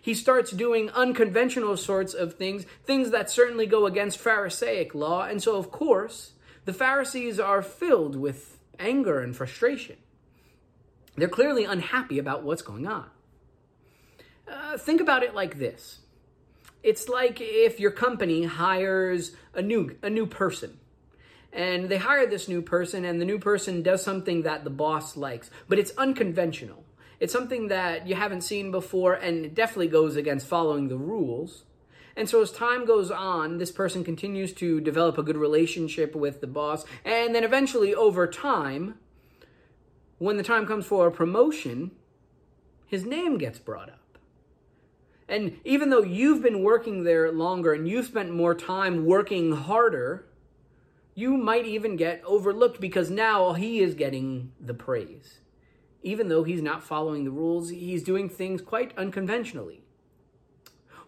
He 0.00 0.14
starts 0.14 0.50
doing 0.50 0.88
unconventional 0.90 1.76
sorts 1.76 2.14
of 2.14 2.34
things, 2.34 2.64
things 2.84 3.10
that 3.10 3.30
certainly 3.30 3.66
go 3.66 3.86
against 3.86 4.18
Pharisaic 4.18 4.94
law. 4.94 5.24
And 5.24 5.42
so, 5.42 5.56
of 5.56 5.70
course, 5.70 6.32
the 6.64 6.72
Pharisees 6.72 7.38
are 7.38 7.60
filled 7.60 8.16
with 8.16 8.58
anger 8.78 9.20
and 9.20 9.36
frustration. 9.36 9.96
They're 11.16 11.28
clearly 11.28 11.64
unhappy 11.64 12.18
about 12.18 12.42
what's 12.42 12.62
going 12.62 12.86
on. 12.86 13.10
Uh, 14.50 14.76
think 14.76 15.00
about 15.00 15.22
it 15.22 15.34
like 15.34 15.58
this 15.58 16.00
it's 16.82 17.08
like 17.08 17.40
if 17.40 17.78
your 17.78 17.90
company 17.90 18.44
hires 18.44 19.32
a 19.54 19.62
new, 19.62 19.96
a 20.02 20.10
new 20.10 20.26
person. 20.26 20.78
And 21.52 21.88
they 21.88 21.98
hire 21.98 22.26
this 22.26 22.48
new 22.48 22.62
person, 22.62 23.04
and 23.04 23.20
the 23.20 23.24
new 23.24 23.38
person 23.38 23.82
does 23.82 24.02
something 24.02 24.42
that 24.42 24.62
the 24.62 24.70
boss 24.70 25.16
likes, 25.16 25.50
but 25.68 25.78
it's 25.78 25.92
unconventional. 25.98 26.84
It's 27.18 27.32
something 27.32 27.68
that 27.68 28.06
you 28.06 28.14
haven't 28.14 28.42
seen 28.42 28.70
before, 28.70 29.14
and 29.14 29.44
it 29.44 29.54
definitely 29.54 29.88
goes 29.88 30.16
against 30.16 30.46
following 30.46 30.88
the 30.88 30.96
rules. 30.96 31.64
And 32.16 32.28
so 32.28 32.40
as 32.40 32.52
time 32.52 32.86
goes 32.86 33.10
on, 33.10 33.58
this 33.58 33.72
person 33.72 34.04
continues 34.04 34.52
to 34.54 34.80
develop 34.80 35.18
a 35.18 35.22
good 35.22 35.36
relationship 35.36 36.14
with 36.14 36.40
the 36.40 36.46
boss. 36.46 36.84
And 37.04 37.34
then 37.34 37.44
eventually, 37.44 37.94
over 37.94 38.26
time, 38.26 38.94
when 40.18 40.36
the 40.36 40.42
time 40.42 40.66
comes 40.66 40.86
for 40.86 41.08
a 41.08 41.12
promotion, 41.12 41.90
his 42.86 43.04
name 43.04 43.38
gets 43.38 43.58
brought 43.58 43.90
up. 43.90 43.99
And 45.30 45.58
even 45.64 45.88
though 45.88 46.02
you've 46.02 46.42
been 46.42 46.62
working 46.62 47.04
there 47.04 47.32
longer 47.32 47.72
and 47.72 47.88
you've 47.88 48.06
spent 48.06 48.34
more 48.34 48.54
time 48.54 49.06
working 49.06 49.52
harder, 49.52 50.26
you 51.14 51.38
might 51.38 51.66
even 51.66 51.96
get 51.96 52.22
overlooked 52.26 52.80
because 52.80 53.10
now 53.10 53.54
he 53.54 53.80
is 53.80 53.94
getting 53.94 54.52
the 54.60 54.74
praise. 54.74 55.38
Even 56.02 56.28
though 56.28 56.44
he's 56.44 56.62
not 56.62 56.82
following 56.82 57.24
the 57.24 57.30
rules, 57.30 57.70
he's 57.70 58.02
doing 58.02 58.28
things 58.28 58.60
quite 58.60 58.96
unconventionally. 58.98 59.82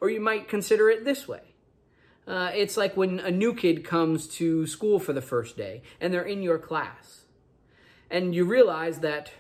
Or 0.01 0.09
you 0.09 0.21
might 0.21 0.49
consider 0.49 0.89
it 0.89 1.05
this 1.05 1.29
way 1.29 1.53
uh, 2.27 2.51
it's 2.55 2.77
like 2.77 2.97
when 2.97 3.19
a 3.19 3.31
new 3.31 3.55
kid 3.55 3.85
comes 3.85 4.29
to 4.29 4.67
school 4.67 4.99
for 4.99 5.13
the 5.13 5.23
first 5.23 5.57
day 5.57 5.83
and 6.01 6.13
they're 6.13 6.23
in 6.23 6.43
your 6.43 6.59
class, 6.59 7.23
and 8.11 8.35
you 8.35 8.45
realize 8.45 9.01
that 9.01 9.33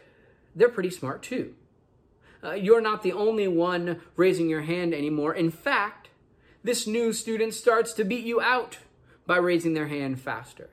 they're 0.54 0.68
pretty 0.68 0.90
smart 0.90 1.22
too. 1.22 1.54
Uh, 2.42 2.52
you're 2.52 2.80
not 2.80 3.02
the 3.02 3.12
only 3.12 3.46
one 3.46 4.00
raising 4.16 4.48
your 4.48 4.62
hand 4.62 4.92
anymore. 4.92 5.34
In 5.34 5.50
fact, 5.50 6.08
this 6.64 6.86
new 6.86 7.12
student 7.12 7.54
starts 7.54 7.92
to 7.94 8.04
beat 8.04 8.24
you 8.24 8.40
out 8.40 8.78
by 9.26 9.36
raising 9.36 9.74
their 9.74 9.88
hand 9.88 10.20
faster. 10.20 10.70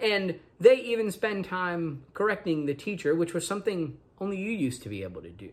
And 0.00 0.38
they 0.58 0.76
even 0.76 1.10
spend 1.10 1.44
time 1.44 2.04
correcting 2.14 2.66
the 2.66 2.74
teacher, 2.74 3.14
which 3.14 3.34
was 3.34 3.46
something 3.46 3.98
only 4.20 4.38
you 4.38 4.50
used 4.50 4.82
to 4.82 4.88
be 4.88 5.02
able 5.02 5.22
to 5.22 5.30
do 5.30 5.50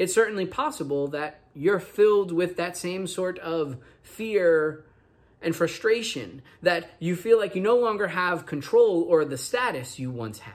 it's 0.00 0.14
certainly 0.14 0.46
possible 0.46 1.08
that 1.08 1.40
you're 1.54 1.78
filled 1.78 2.32
with 2.32 2.56
that 2.56 2.74
same 2.74 3.06
sort 3.06 3.38
of 3.40 3.76
fear 4.02 4.82
and 5.42 5.54
frustration, 5.54 6.40
that 6.62 6.90
you 6.98 7.14
feel 7.14 7.38
like 7.38 7.54
you 7.54 7.60
no 7.60 7.76
longer 7.76 8.08
have 8.08 8.46
control 8.46 9.02
or 9.02 9.26
the 9.26 9.36
status 9.36 9.98
you 9.98 10.10
once 10.10 10.38
had. 10.38 10.54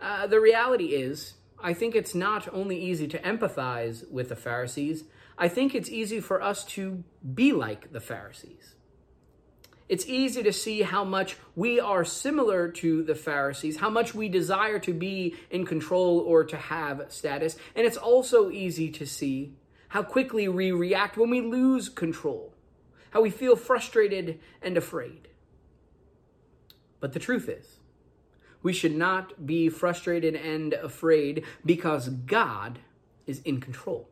Uh, 0.00 0.26
the 0.26 0.40
reality 0.40 0.86
is, 0.86 1.34
I 1.62 1.74
think 1.74 1.94
it's 1.94 2.14
not 2.14 2.52
only 2.52 2.78
easy 2.80 3.08
to 3.08 3.18
empathize 3.20 4.08
with 4.10 4.28
the 4.28 4.36
Pharisees, 4.36 5.04
I 5.36 5.48
think 5.48 5.74
it's 5.74 5.90
easy 5.90 6.20
for 6.20 6.42
us 6.42 6.64
to 6.64 7.04
be 7.34 7.52
like 7.52 7.92
the 7.92 8.00
Pharisees 8.00 8.74
it's 9.88 10.06
easy 10.06 10.42
to 10.42 10.52
see 10.52 10.82
how 10.82 11.02
much 11.02 11.36
we 11.56 11.80
are 11.80 12.04
similar 12.04 12.68
to 12.68 13.02
the 13.02 13.14
Pharisees, 13.14 13.78
how 13.78 13.88
much 13.88 14.14
we 14.14 14.28
desire 14.28 14.78
to 14.80 14.92
be 14.92 15.34
in 15.50 15.64
control 15.64 16.20
or 16.20 16.44
to 16.44 16.56
have 16.56 17.06
status. 17.08 17.56
And 17.74 17.86
it's 17.86 17.96
also 17.96 18.50
easy 18.50 18.90
to 18.90 19.06
see 19.06 19.54
how 19.88 20.02
quickly 20.02 20.48
we 20.48 20.70
react 20.70 21.16
when 21.16 21.30
we 21.30 21.40
lose 21.40 21.88
control, 21.88 22.54
how 23.10 23.22
we 23.22 23.30
feel 23.30 23.56
frustrated 23.56 24.38
and 24.60 24.76
afraid. 24.76 25.28
But 27.00 27.14
the 27.14 27.20
truth 27.20 27.48
is, 27.48 27.78
we 28.68 28.74
should 28.74 28.94
not 28.94 29.46
be 29.46 29.70
frustrated 29.70 30.34
and 30.34 30.74
afraid 30.74 31.42
because 31.64 32.10
God 32.10 32.78
is 33.26 33.40
in 33.46 33.62
control. 33.62 34.10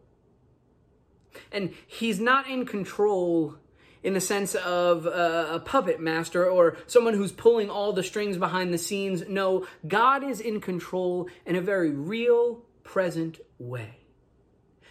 And 1.52 1.74
He's 1.86 2.18
not 2.18 2.48
in 2.48 2.64
control 2.64 3.56
in 4.02 4.14
the 4.14 4.20
sense 4.22 4.54
of 4.54 5.04
a, 5.04 5.56
a 5.56 5.60
puppet 5.60 6.00
master 6.00 6.48
or 6.48 6.78
someone 6.86 7.12
who's 7.12 7.32
pulling 7.32 7.68
all 7.68 7.92
the 7.92 8.02
strings 8.02 8.38
behind 8.38 8.72
the 8.72 8.78
scenes. 8.78 9.28
No, 9.28 9.66
God 9.86 10.24
is 10.24 10.40
in 10.40 10.62
control 10.62 11.28
in 11.44 11.54
a 11.54 11.60
very 11.60 11.90
real, 11.90 12.62
present 12.82 13.38
way. 13.58 13.98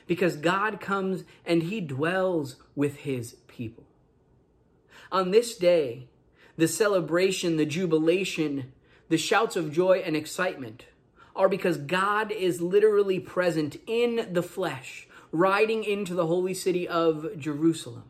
Because 0.06 0.36
God 0.36 0.80
comes 0.80 1.24
and 1.44 1.64
he 1.64 1.82
dwells 1.82 2.58
with 2.76 2.98
his 2.98 3.38
people. 3.48 3.88
On 5.12 5.32
this 5.32 5.58
day, 5.58 6.08
the 6.56 6.68
celebration, 6.68 7.58
the 7.58 7.66
jubilation, 7.66 8.72
the 9.10 9.18
shouts 9.18 9.56
of 9.56 9.72
joy 9.72 10.02
and 10.06 10.16
excitement 10.16 10.86
are 11.36 11.50
because 11.50 11.78
God 11.78 12.32
is 12.32 12.62
literally 12.62 13.20
present 13.20 13.78
in 13.88 14.30
the 14.32 14.44
flesh, 14.44 15.08
riding 15.32 15.84
into 15.84 16.14
the 16.14 16.28
holy 16.28 16.54
city 16.54 16.88
of 16.88 17.38
Jerusalem. 17.38 18.06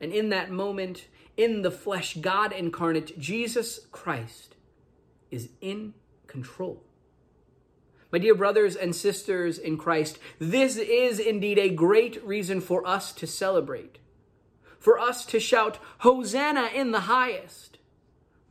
And 0.00 0.12
in 0.12 0.30
that 0.30 0.50
moment, 0.50 1.06
in 1.36 1.62
the 1.62 1.70
flesh, 1.70 2.16
God 2.16 2.52
incarnate, 2.52 3.18
Jesus 3.18 3.86
Christ, 3.92 4.56
is 5.30 5.50
in 5.60 5.94
control. 6.26 6.82
My 8.12 8.18
dear 8.18 8.34
brothers 8.34 8.74
and 8.74 8.96
sisters 8.96 9.58
in 9.58 9.76
Christ, 9.76 10.18
this 10.38 10.76
is 10.76 11.20
indeed 11.20 11.58
a 11.58 11.68
great 11.68 12.24
reason 12.24 12.60
for 12.60 12.86
us 12.86 13.12
to 13.12 13.26
celebrate, 13.26 13.98
for 14.78 14.98
us 14.98 15.24
to 15.26 15.38
shout, 15.38 15.78
Hosanna 15.98 16.70
in 16.74 16.90
the 16.90 17.00
highest. 17.00 17.69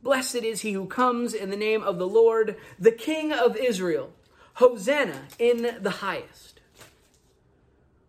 Blessed 0.02 0.36
is 0.36 0.62
he 0.62 0.72
who 0.72 0.86
comes 0.86 1.34
in 1.34 1.50
the 1.50 1.56
name 1.56 1.82
of 1.82 1.98
the 1.98 2.08
Lord, 2.08 2.56
the 2.78 2.92
King 2.92 3.32
of 3.32 3.56
Israel. 3.56 4.12
Hosanna 4.54 5.22
in 5.38 5.76
the 5.80 5.90
highest. 5.90 6.60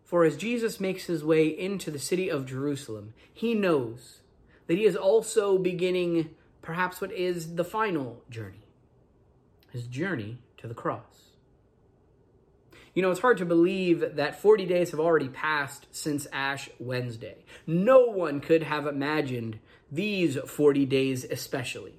For 0.04 0.24
as 0.24 0.36
Jesus 0.36 0.80
makes 0.80 1.04
his 1.04 1.24
way 1.24 1.46
into 1.46 1.90
the 1.90 1.98
city 1.98 2.28
of 2.28 2.46
Jerusalem, 2.46 3.14
he 3.32 3.54
knows 3.54 4.18
that 4.66 4.76
he 4.76 4.84
is 4.84 4.96
also 4.96 5.56
beginning 5.56 6.30
perhaps 6.60 7.00
what 7.00 7.12
is 7.12 7.54
the 7.54 7.64
final 7.64 8.22
journey 8.30 8.58
his 9.70 9.86
journey 9.86 10.36
to 10.58 10.68
the 10.68 10.74
cross. 10.74 11.30
You 12.94 13.00
know, 13.00 13.10
it's 13.10 13.20
hard 13.20 13.38
to 13.38 13.46
believe 13.46 14.16
that 14.16 14.40
40 14.40 14.66
days 14.66 14.90
have 14.90 15.00
already 15.00 15.28
passed 15.30 15.86
since 15.90 16.26
Ash 16.30 16.68
Wednesday. 16.78 17.36
No 17.66 18.04
one 18.04 18.40
could 18.40 18.64
have 18.64 18.86
imagined 18.86 19.58
these 19.92 20.36
40 20.36 20.86
days, 20.86 21.24
especially. 21.24 21.94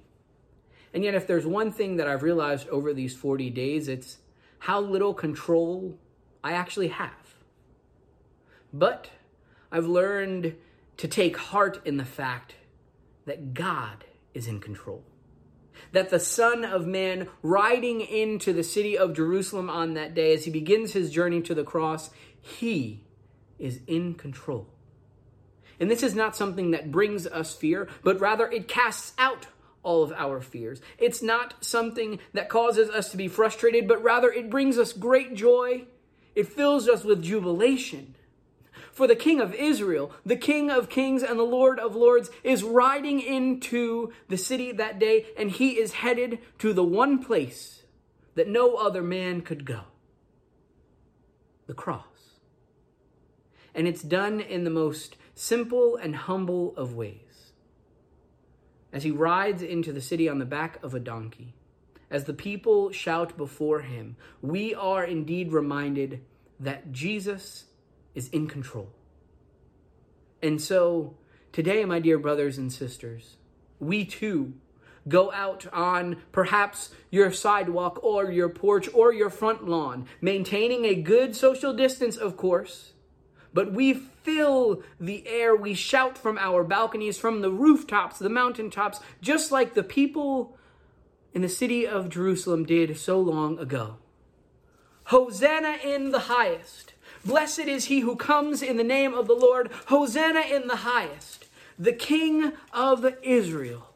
And 0.92 1.02
yet, 1.02 1.14
if 1.14 1.26
there's 1.26 1.46
one 1.46 1.72
thing 1.72 1.96
that 1.96 2.06
I've 2.06 2.22
realized 2.22 2.68
over 2.68 2.92
these 2.92 3.16
40 3.16 3.48
days, 3.50 3.88
it's 3.88 4.18
how 4.58 4.80
little 4.80 5.14
control 5.14 5.98
I 6.42 6.52
actually 6.52 6.88
have. 6.88 7.34
But 8.72 9.10
I've 9.72 9.86
learned 9.86 10.56
to 10.98 11.08
take 11.08 11.36
heart 11.36 11.80
in 11.86 11.96
the 11.96 12.04
fact 12.04 12.56
that 13.24 13.54
God 13.54 14.04
is 14.34 14.46
in 14.46 14.60
control 14.60 15.04
that 15.92 16.10
the 16.10 16.20
Son 16.20 16.64
of 16.64 16.86
Man, 16.86 17.28
riding 17.42 18.00
into 18.00 18.52
the 18.52 18.64
city 18.64 18.98
of 18.98 19.14
Jerusalem 19.14 19.70
on 19.70 19.94
that 19.94 20.14
day 20.14 20.34
as 20.34 20.44
he 20.44 20.50
begins 20.50 20.92
his 20.92 21.10
journey 21.10 21.40
to 21.42 21.54
the 21.54 21.64
cross, 21.64 22.10
he 22.40 23.04
is 23.58 23.80
in 23.86 24.14
control. 24.14 24.66
And 25.80 25.90
this 25.90 26.02
is 26.02 26.14
not 26.14 26.36
something 26.36 26.70
that 26.70 26.92
brings 26.92 27.26
us 27.26 27.54
fear, 27.54 27.88
but 28.02 28.20
rather 28.20 28.50
it 28.50 28.68
casts 28.68 29.12
out 29.18 29.46
all 29.82 30.02
of 30.02 30.12
our 30.12 30.40
fears. 30.40 30.80
It's 30.98 31.22
not 31.22 31.64
something 31.64 32.18
that 32.32 32.48
causes 32.48 32.88
us 32.90 33.10
to 33.10 33.16
be 33.16 33.28
frustrated, 33.28 33.86
but 33.86 34.02
rather 34.02 34.32
it 34.32 34.50
brings 34.50 34.78
us 34.78 34.92
great 34.92 35.34
joy. 35.34 35.84
It 36.34 36.48
fills 36.48 36.88
us 36.88 37.04
with 37.04 37.22
jubilation. 37.22 38.14
For 38.92 39.06
the 39.06 39.16
King 39.16 39.40
of 39.40 39.54
Israel, 39.54 40.12
the 40.24 40.36
King 40.36 40.70
of 40.70 40.88
kings 40.88 41.22
and 41.22 41.38
the 41.38 41.44
Lord 41.44 41.80
of 41.80 41.96
lords, 41.96 42.30
is 42.44 42.62
riding 42.62 43.20
into 43.20 44.12
the 44.28 44.36
city 44.36 44.72
that 44.72 44.98
day, 44.98 45.26
and 45.36 45.50
he 45.50 45.78
is 45.80 45.94
headed 45.94 46.38
to 46.60 46.72
the 46.72 46.84
one 46.84 47.22
place 47.22 47.82
that 48.36 48.48
no 48.48 48.76
other 48.76 49.02
man 49.02 49.42
could 49.42 49.64
go 49.64 49.80
the 51.66 51.74
cross. 51.74 52.04
And 53.74 53.88
it's 53.88 54.02
done 54.02 54.40
in 54.40 54.64
the 54.64 54.70
most 54.70 55.16
simple 55.34 55.96
and 55.96 56.14
humble 56.14 56.74
of 56.76 56.94
ways. 56.94 57.52
As 58.92 59.02
he 59.02 59.10
rides 59.10 59.62
into 59.62 59.92
the 59.92 60.00
city 60.00 60.28
on 60.28 60.38
the 60.38 60.44
back 60.44 60.82
of 60.82 60.94
a 60.94 61.00
donkey, 61.00 61.54
as 62.10 62.24
the 62.24 62.34
people 62.34 62.92
shout 62.92 63.36
before 63.36 63.80
him, 63.80 64.16
we 64.40 64.74
are 64.74 65.04
indeed 65.04 65.52
reminded 65.52 66.20
that 66.60 66.92
Jesus 66.92 67.64
is 68.14 68.28
in 68.28 68.46
control. 68.46 68.90
And 70.40 70.60
so, 70.60 71.16
today, 71.52 71.84
my 71.84 71.98
dear 71.98 72.18
brothers 72.18 72.58
and 72.58 72.72
sisters, 72.72 73.36
we 73.80 74.04
too 74.04 74.54
go 75.08 75.32
out 75.32 75.66
on 75.72 76.16
perhaps 76.32 76.90
your 77.10 77.30
sidewalk 77.32 78.02
or 78.02 78.30
your 78.30 78.48
porch 78.48 78.88
or 78.94 79.12
your 79.12 79.30
front 79.30 79.68
lawn, 79.68 80.06
maintaining 80.20 80.84
a 80.84 80.94
good 80.94 81.36
social 81.36 81.72
distance, 81.72 82.16
of 82.16 82.36
course. 82.36 82.93
But 83.54 83.72
we 83.72 83.94
fill 83.94 84.82
the 85.00 85.26
air, 85.28 85.54
we 85.54 85.74
shout 85.74 86.18
from 86.18 86.36
our 86.36 86.64
balconies, 86.64 87.16
from 87.16 87.40
the 87.40 87.50
rooftops, 87.50 88.18
the 88.18 88.28
mountaintops, 88.28 88.98
just 89.22 89.52
like 89.52 89.74
the 89.74 89.84
people 89.84 90.58
in 91.32 91.42
the 91.42 91.48
city 91.48 91.86
of 91.86 92.10
Jerusalem 92.10 92.64
did 92.64 92.98
so 92.98 93.18
long 93.18 93.58
ago. 93.58 93.96
Hosanna 95.04 95.78
in 95.84 96.10
the 96.10 96.20
highest. 96.20 96.94
Blessed 97.24 97.60
is 97.60 97.86
he 97.86 98.00
who 98.00 98.16
comes 98.16 98.60
in 98.60 98.76
the 98.76 98.84
name 98.84 99.14
of 99.14 99.28
the 99.28 99.34
Lord. 99.34 99.70
Hosanna 99.86 100.40
in 100.40 100.66
the 100.66 100.76
highest, 100.76 101.46
the 101.78 101.92
King 101.92 102.52
of 102.72 103.06
Israel. 103.22 103.94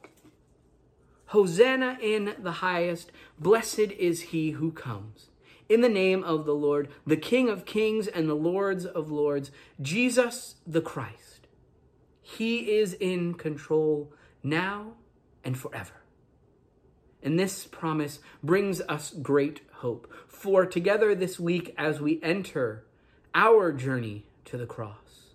Hosanna 1.26 1.98
in 2.00 2.34
the 2.38 2.52
highest. 2.52 3.10
Blessed 3.38 3.92
is 3.98 4.20
he 4.20 4.52
who 4.52 4.70
comes. 4.70 5.27
In 5.68 5.82
the 5.82 5.88
name 5.88 6.24
of 6.24 6.46
the 6.46 6.54
Lord, 6.54 6.88
the 7.06 7.16
King 7.16 7.48
of 7.48 7.66
kings 7.66 8.06
and 8.06 8.28
the 8.28 8.34
Lords 8.34 8.86
of 8.86 9.10
lords, 9.10 9.50
Jesus 9.80 10.56
the 10.66 10.80
Christ. 10.80 11.46
He 12.22 12.78
is 12.78 12.94
in 12.94 13.34
control 13.34 14.12
now 14.42 14.92
and 15.44 15.58
forever. 15.58 16.02
And 17.22 17.38
this 17.38 17.66
promise 17.66 18.20
brings 18.42 18.80
us 18.82 19.10
great 19.10 19.60
hope. 19.76 20.12
For 20.26 20.64
together 20.64 21.14
this 21.14 21.38
week, 21.38 21.74
as 21.76 22.00
we 22.00 22.20
enter 22.22 22.84
our 23.34 23.72
journey 23.72 24.26
to 24.46 24.56
the 24.56 24.66
cross. 24.66 25.34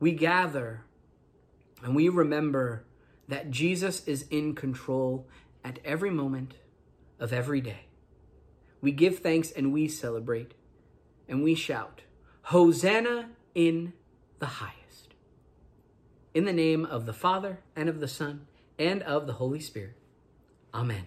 We 0.00 0.12
gather 0.12 0.84
and 1.82 1.94
we 1.94 2.08
remember 2.08 2.84
that 3.28 3.50
Jesus 3.50 4.06
is 4.06 4.26
in 4.30 4.54
control 4.54 5.26
at 5.64 5.78
every 5.84 6.10
moment 6.10 6.54
of 7.18 7.32
every 7.32 7.60
day. 7.60 7.86
We 8.82 8.92
give 8.92 9.20
thanks 9.20 9.50
and 9.50 9.72
we 9.72 9.88
celebrate 9.88 10.52
and 11.28 11.42
we 11.42 11.54
shout, 11.54 12.02
Hosanna 12.42 13.30
in 13.54 13.94
the 14.40 14.46
highest. 14.46 15.14
In 16.34 16.44
the 16.44 16.52
name 16.52 16.84
of 16.84 17.06
the 17.06 17.12
Father 17.12 17.60
and 17.76 17.88
of 17.88 18.00
the 18.00 18.08
Son 18.08 18.46
and 18.78 19.02
of 19.04 19.26
the 19.26 19.34
Holy 19.34 19.60
Spirit. 19.60 19.96
Amen. 20.74 21.06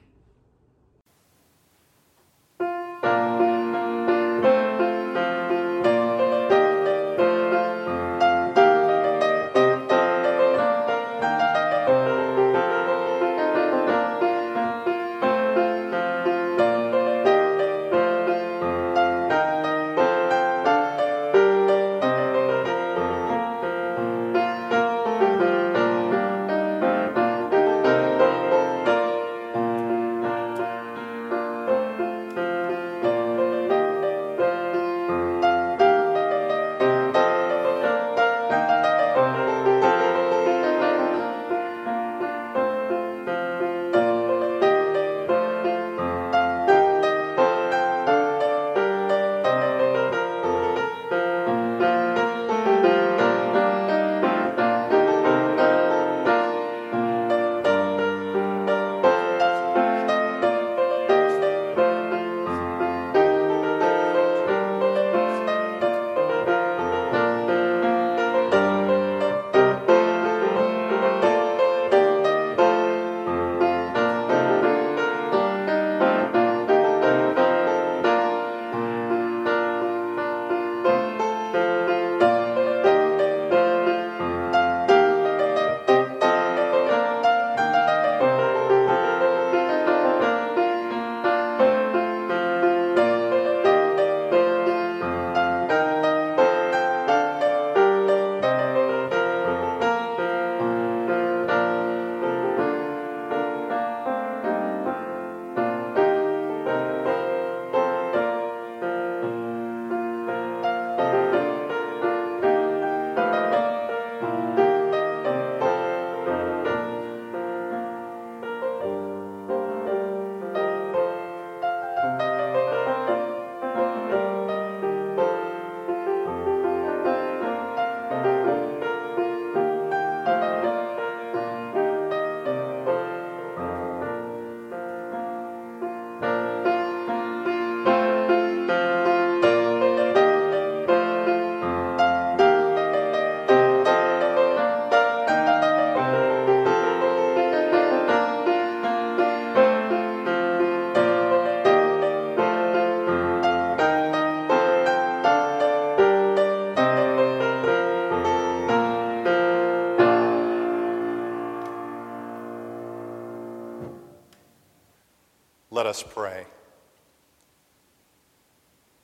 Us 165.96 166.04
pray. 166.04 166.46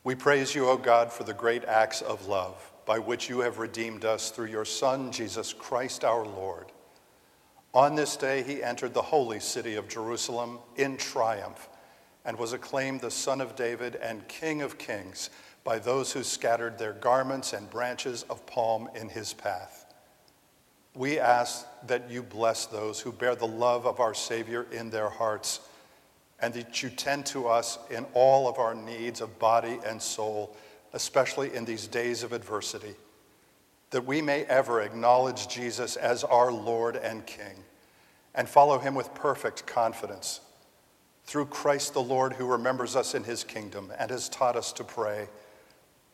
We 0.04 0.14
praise 0.14 0.54
you, 0.54 0.68
O 0.68 0.76
God, 0.76 1.10
for 1.10 1.24
the 1.24 1.34
great 1.34 1.64
acts 1.64 2.02
of 2.02 2.28
love 2.28 2.70
by 2.86 3.00
which 3.00 3.30
you 3.30 3.40
have 3.40 3.60
redeemed 3.60 4.04
us 4.04 4.30
through 4.30 4.48
your 4.48 4.66
Son, 4.66 5.10
Jesus 5.10 5.54
Christ 5.54 6.04
our 6.04 6.26
Lord. 6.26 6.66
On 7.74 7.96
this 7.96 8.18
day, 8.18 8.44
he 8.44 8.62
entered 8.62 8.94
the 8.94 9.02
holy 9.02 9.40
city 9.40 9.76
of 9.76 9.88
Jerusalem 9.88 10.60
in 10.76 10.98
triumph 10.98 11.70
and 12.26 12.38
was 12.38 12.52
acclaimed 12.52 13.00
the 13.00 13.10
Son 13.10 13.40
of 13.40 13.56
David 13.56 13.96
and 13.96 14.28
King 14.28 14.62
of 14.62 14.78
Kings 14.78 15.30
by 15.64 15.80
those 15.80 16.12
who 16.12 16.24
scattered 16.24 16.78
their 16.78 16.92
garments 16.92 17.54
and 17.54 17.70
branches 17.70 18.26
of 18.30 18.46
palm 18.46 18.90
in 18.96 19.08
his 19.08 19.32
path. 19.32 19.86
We 20.94 21.20
ask 21.20 21.66
that 21.88 22.12
you 22.12 22.22
bless 22.22 22.66
those 22.66 23.00
who 23.00 23.14
bear 23.14 23.36
the 23.36 23.48
love 23.48 23.86
of 23.86 24.02
our 24.02 24.14
Savior 24.14 24.68
in 24.74 24.90
their 24.90 25.10
hearts 25.10 25.62
and 26.42 26.54
that 26.56 26.82
you 26.82 26.90
tend 26.90 27.26
to 27.28 27.48
us 27.48 27.78
in 27.90 28.06
all 28.14 28.48
of 28.48 28.58
our 28.58 28.74
needs 28.74 29.22
of 29.22 29.38
body 29.40 29.80
and 29.86 30.02
soul, 30.02 30.56
especially 30.94 31.54
in 31.54 31.66
these 31.66 31.88
days 31.88 32.24
of 32.24 32.34
adversity, 32.34 32.96
that 33.92 34.06
we 34.06 34.22
may 34.22 34.44
ever 34.46 34.82
acknowledge 34.82 35.48
Jesus 35.48 35.96
as 35.96 36.24
our 36.24 36.52
Lord 36.52 36.96
and 36.96 37.26
King 37.26 37.64
and 38.34 38.48
follow 38.48 38.80
him 38.80 38.96
with 38.96 39.14
perfect 39.14 39.68
confidence. 39.68 40.42
Through 41.26 41.46
Christ 41.46 41.94
the 41.94 42.02
Lord, 42.02 42.34
who 42.34 42.46
remembers 42.46 42.96
us 42.96 43.14
in 43.14 43.24
his 43.24 43.44
kingdom 43.44 43.92
and 43.98 44.10
has 44.10 44.30
taught 44.30 44.56
us 44.56 44.74
to 44.74 44.84
pray, 44.84 45.28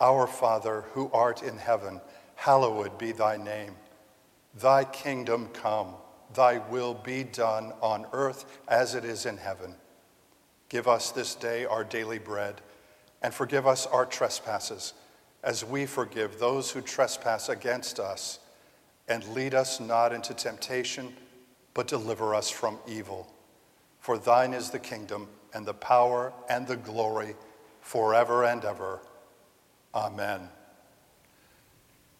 Our 0.01 0.27
Father, 0.27 0.83
who 0.93 1.09
art 1.13 1.43
in 1.43 1.57
heaven, 1.57 2.01
hallowed 2.35 2.97
be 2.97 3.11
thy 3.11 3.37
name. 3.37 3.75
Thy 4.59 4.83
kingdom 4.83 5.49
come, 5.53 5.93
thy 6.33 6.57
will 6.57 6.93
be 6.93 7.23
done 7.23 7.73
on 7.81 8.05
earth 8.11 8.45
as 8.67 8.95
it 8.95 9.05
is 9.05 9.25
in 9.25 9.37
heaven. 9.37 9.75
Give 10.69 10.88
us 10.88 11.12
this 11.12 11.36
day 11.36 11.65
our 11.65 11.84
daily 11.84 12.19
bread, 12.19 12.62
and 13.21 13.34
forgive 13.34 13.65
us 13.65 13.86
our 13.88 14.06
trespasses, 14.06 14.93
as 15.43 15.63
we 15.63 15.86
forgive 15.86 16.39
those 16.39 16.71
who 16.71 16.82
trespass 16.82 17.49
against 17.49 17.99
us. 17.99 18.39
And 19.08 19.25
lead 19.30 19.53
us 19.53 19.80
not 19.80 20.12
into 20.12 20.34
temptation, 20.34 21.13
but 21.73 21.88
deliver 21.88 22.36
us 22.36 22.49
from 22.49 22.77
evil. 22.88 23.32
For 23.99 24.17
thine 24.17 24.53
is 24.53 24.69
the 24.69 24.80
kingdom, 24.80 25.30
and 25.53 25.65
the 25.65 25.73
power, 25.73 26.34
and 26.49 26.67
the 26.67 26.75
glory, 26.75 27.36
forever 27.80 28.43
and 28.43 28.65
ever. 28.65 28.99
Amen. 29.95 30.49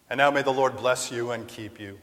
And 0.08 0.18
now 0.18 0.30
may 0.30 0.42
the 0.42 0.50
Lord 0.50 0.76
bless 0.76 1.12
you 1.12 1.32
and 1.32 1.46
keep 1.46 1.78
you. 1.78 1.98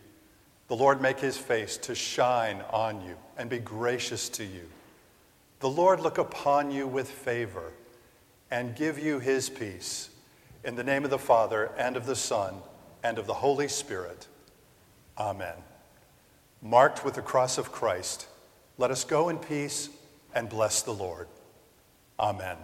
The 0.68 0.76
Lord 0.76 1.02
make 1.02 1.20
his 1.20 1.38
face 1.38 1.78
to 1.78 1.96
shine 1.96 2.62
on 2.72 3.02
you 3.02 3.18
and 3.38 3.50
be 3.50 3.60
gracious 3.60 4.30
to 4.30 4.44
you. 4.44 4.70
The 5.66 5.72
Lord 5.72 6.00
look 6.00 6.20
upon 6.20 6.70
you 6.70 6.86
with 6.86 7.10
favor 7.10 7.74
and 8.52 8.76
give 8.76 9.00
you 9.00 9.18
his 9.18 9.50
peace. 9.50 10.12
In 10.64 10.76
the 10.76 10.84
name 10.84 11.04
of 11.04 11.10
the 11.10 11.18
Father, 11.18 11.72
and 11.76 11.98
of 11.98 12.06
the 12.06 12.16
Son, 12.16 12.58
and 13.04 13.18
of 13.18 13.26
the 13.26 13.34
Holy 13.34 13.68
Spirit. 13.68 14.28
Amen. 15.18 15.56
Marked 16.62 17.04
with 17.04 17.16
the 17.16 17.24
cross 17.24 17.58
of 17.58 17.72
Christ, 17.72 18.28
let 18.78 18.92
us 18.92 19.04
go 19.04 19.30
in 19.30 19.40
peace 19.40 19.90
and 20.36 20.50
bless 20.50 20.84
the 20.84 20.94
Lord. 20.94 21.28
Amen. 22.20 22.58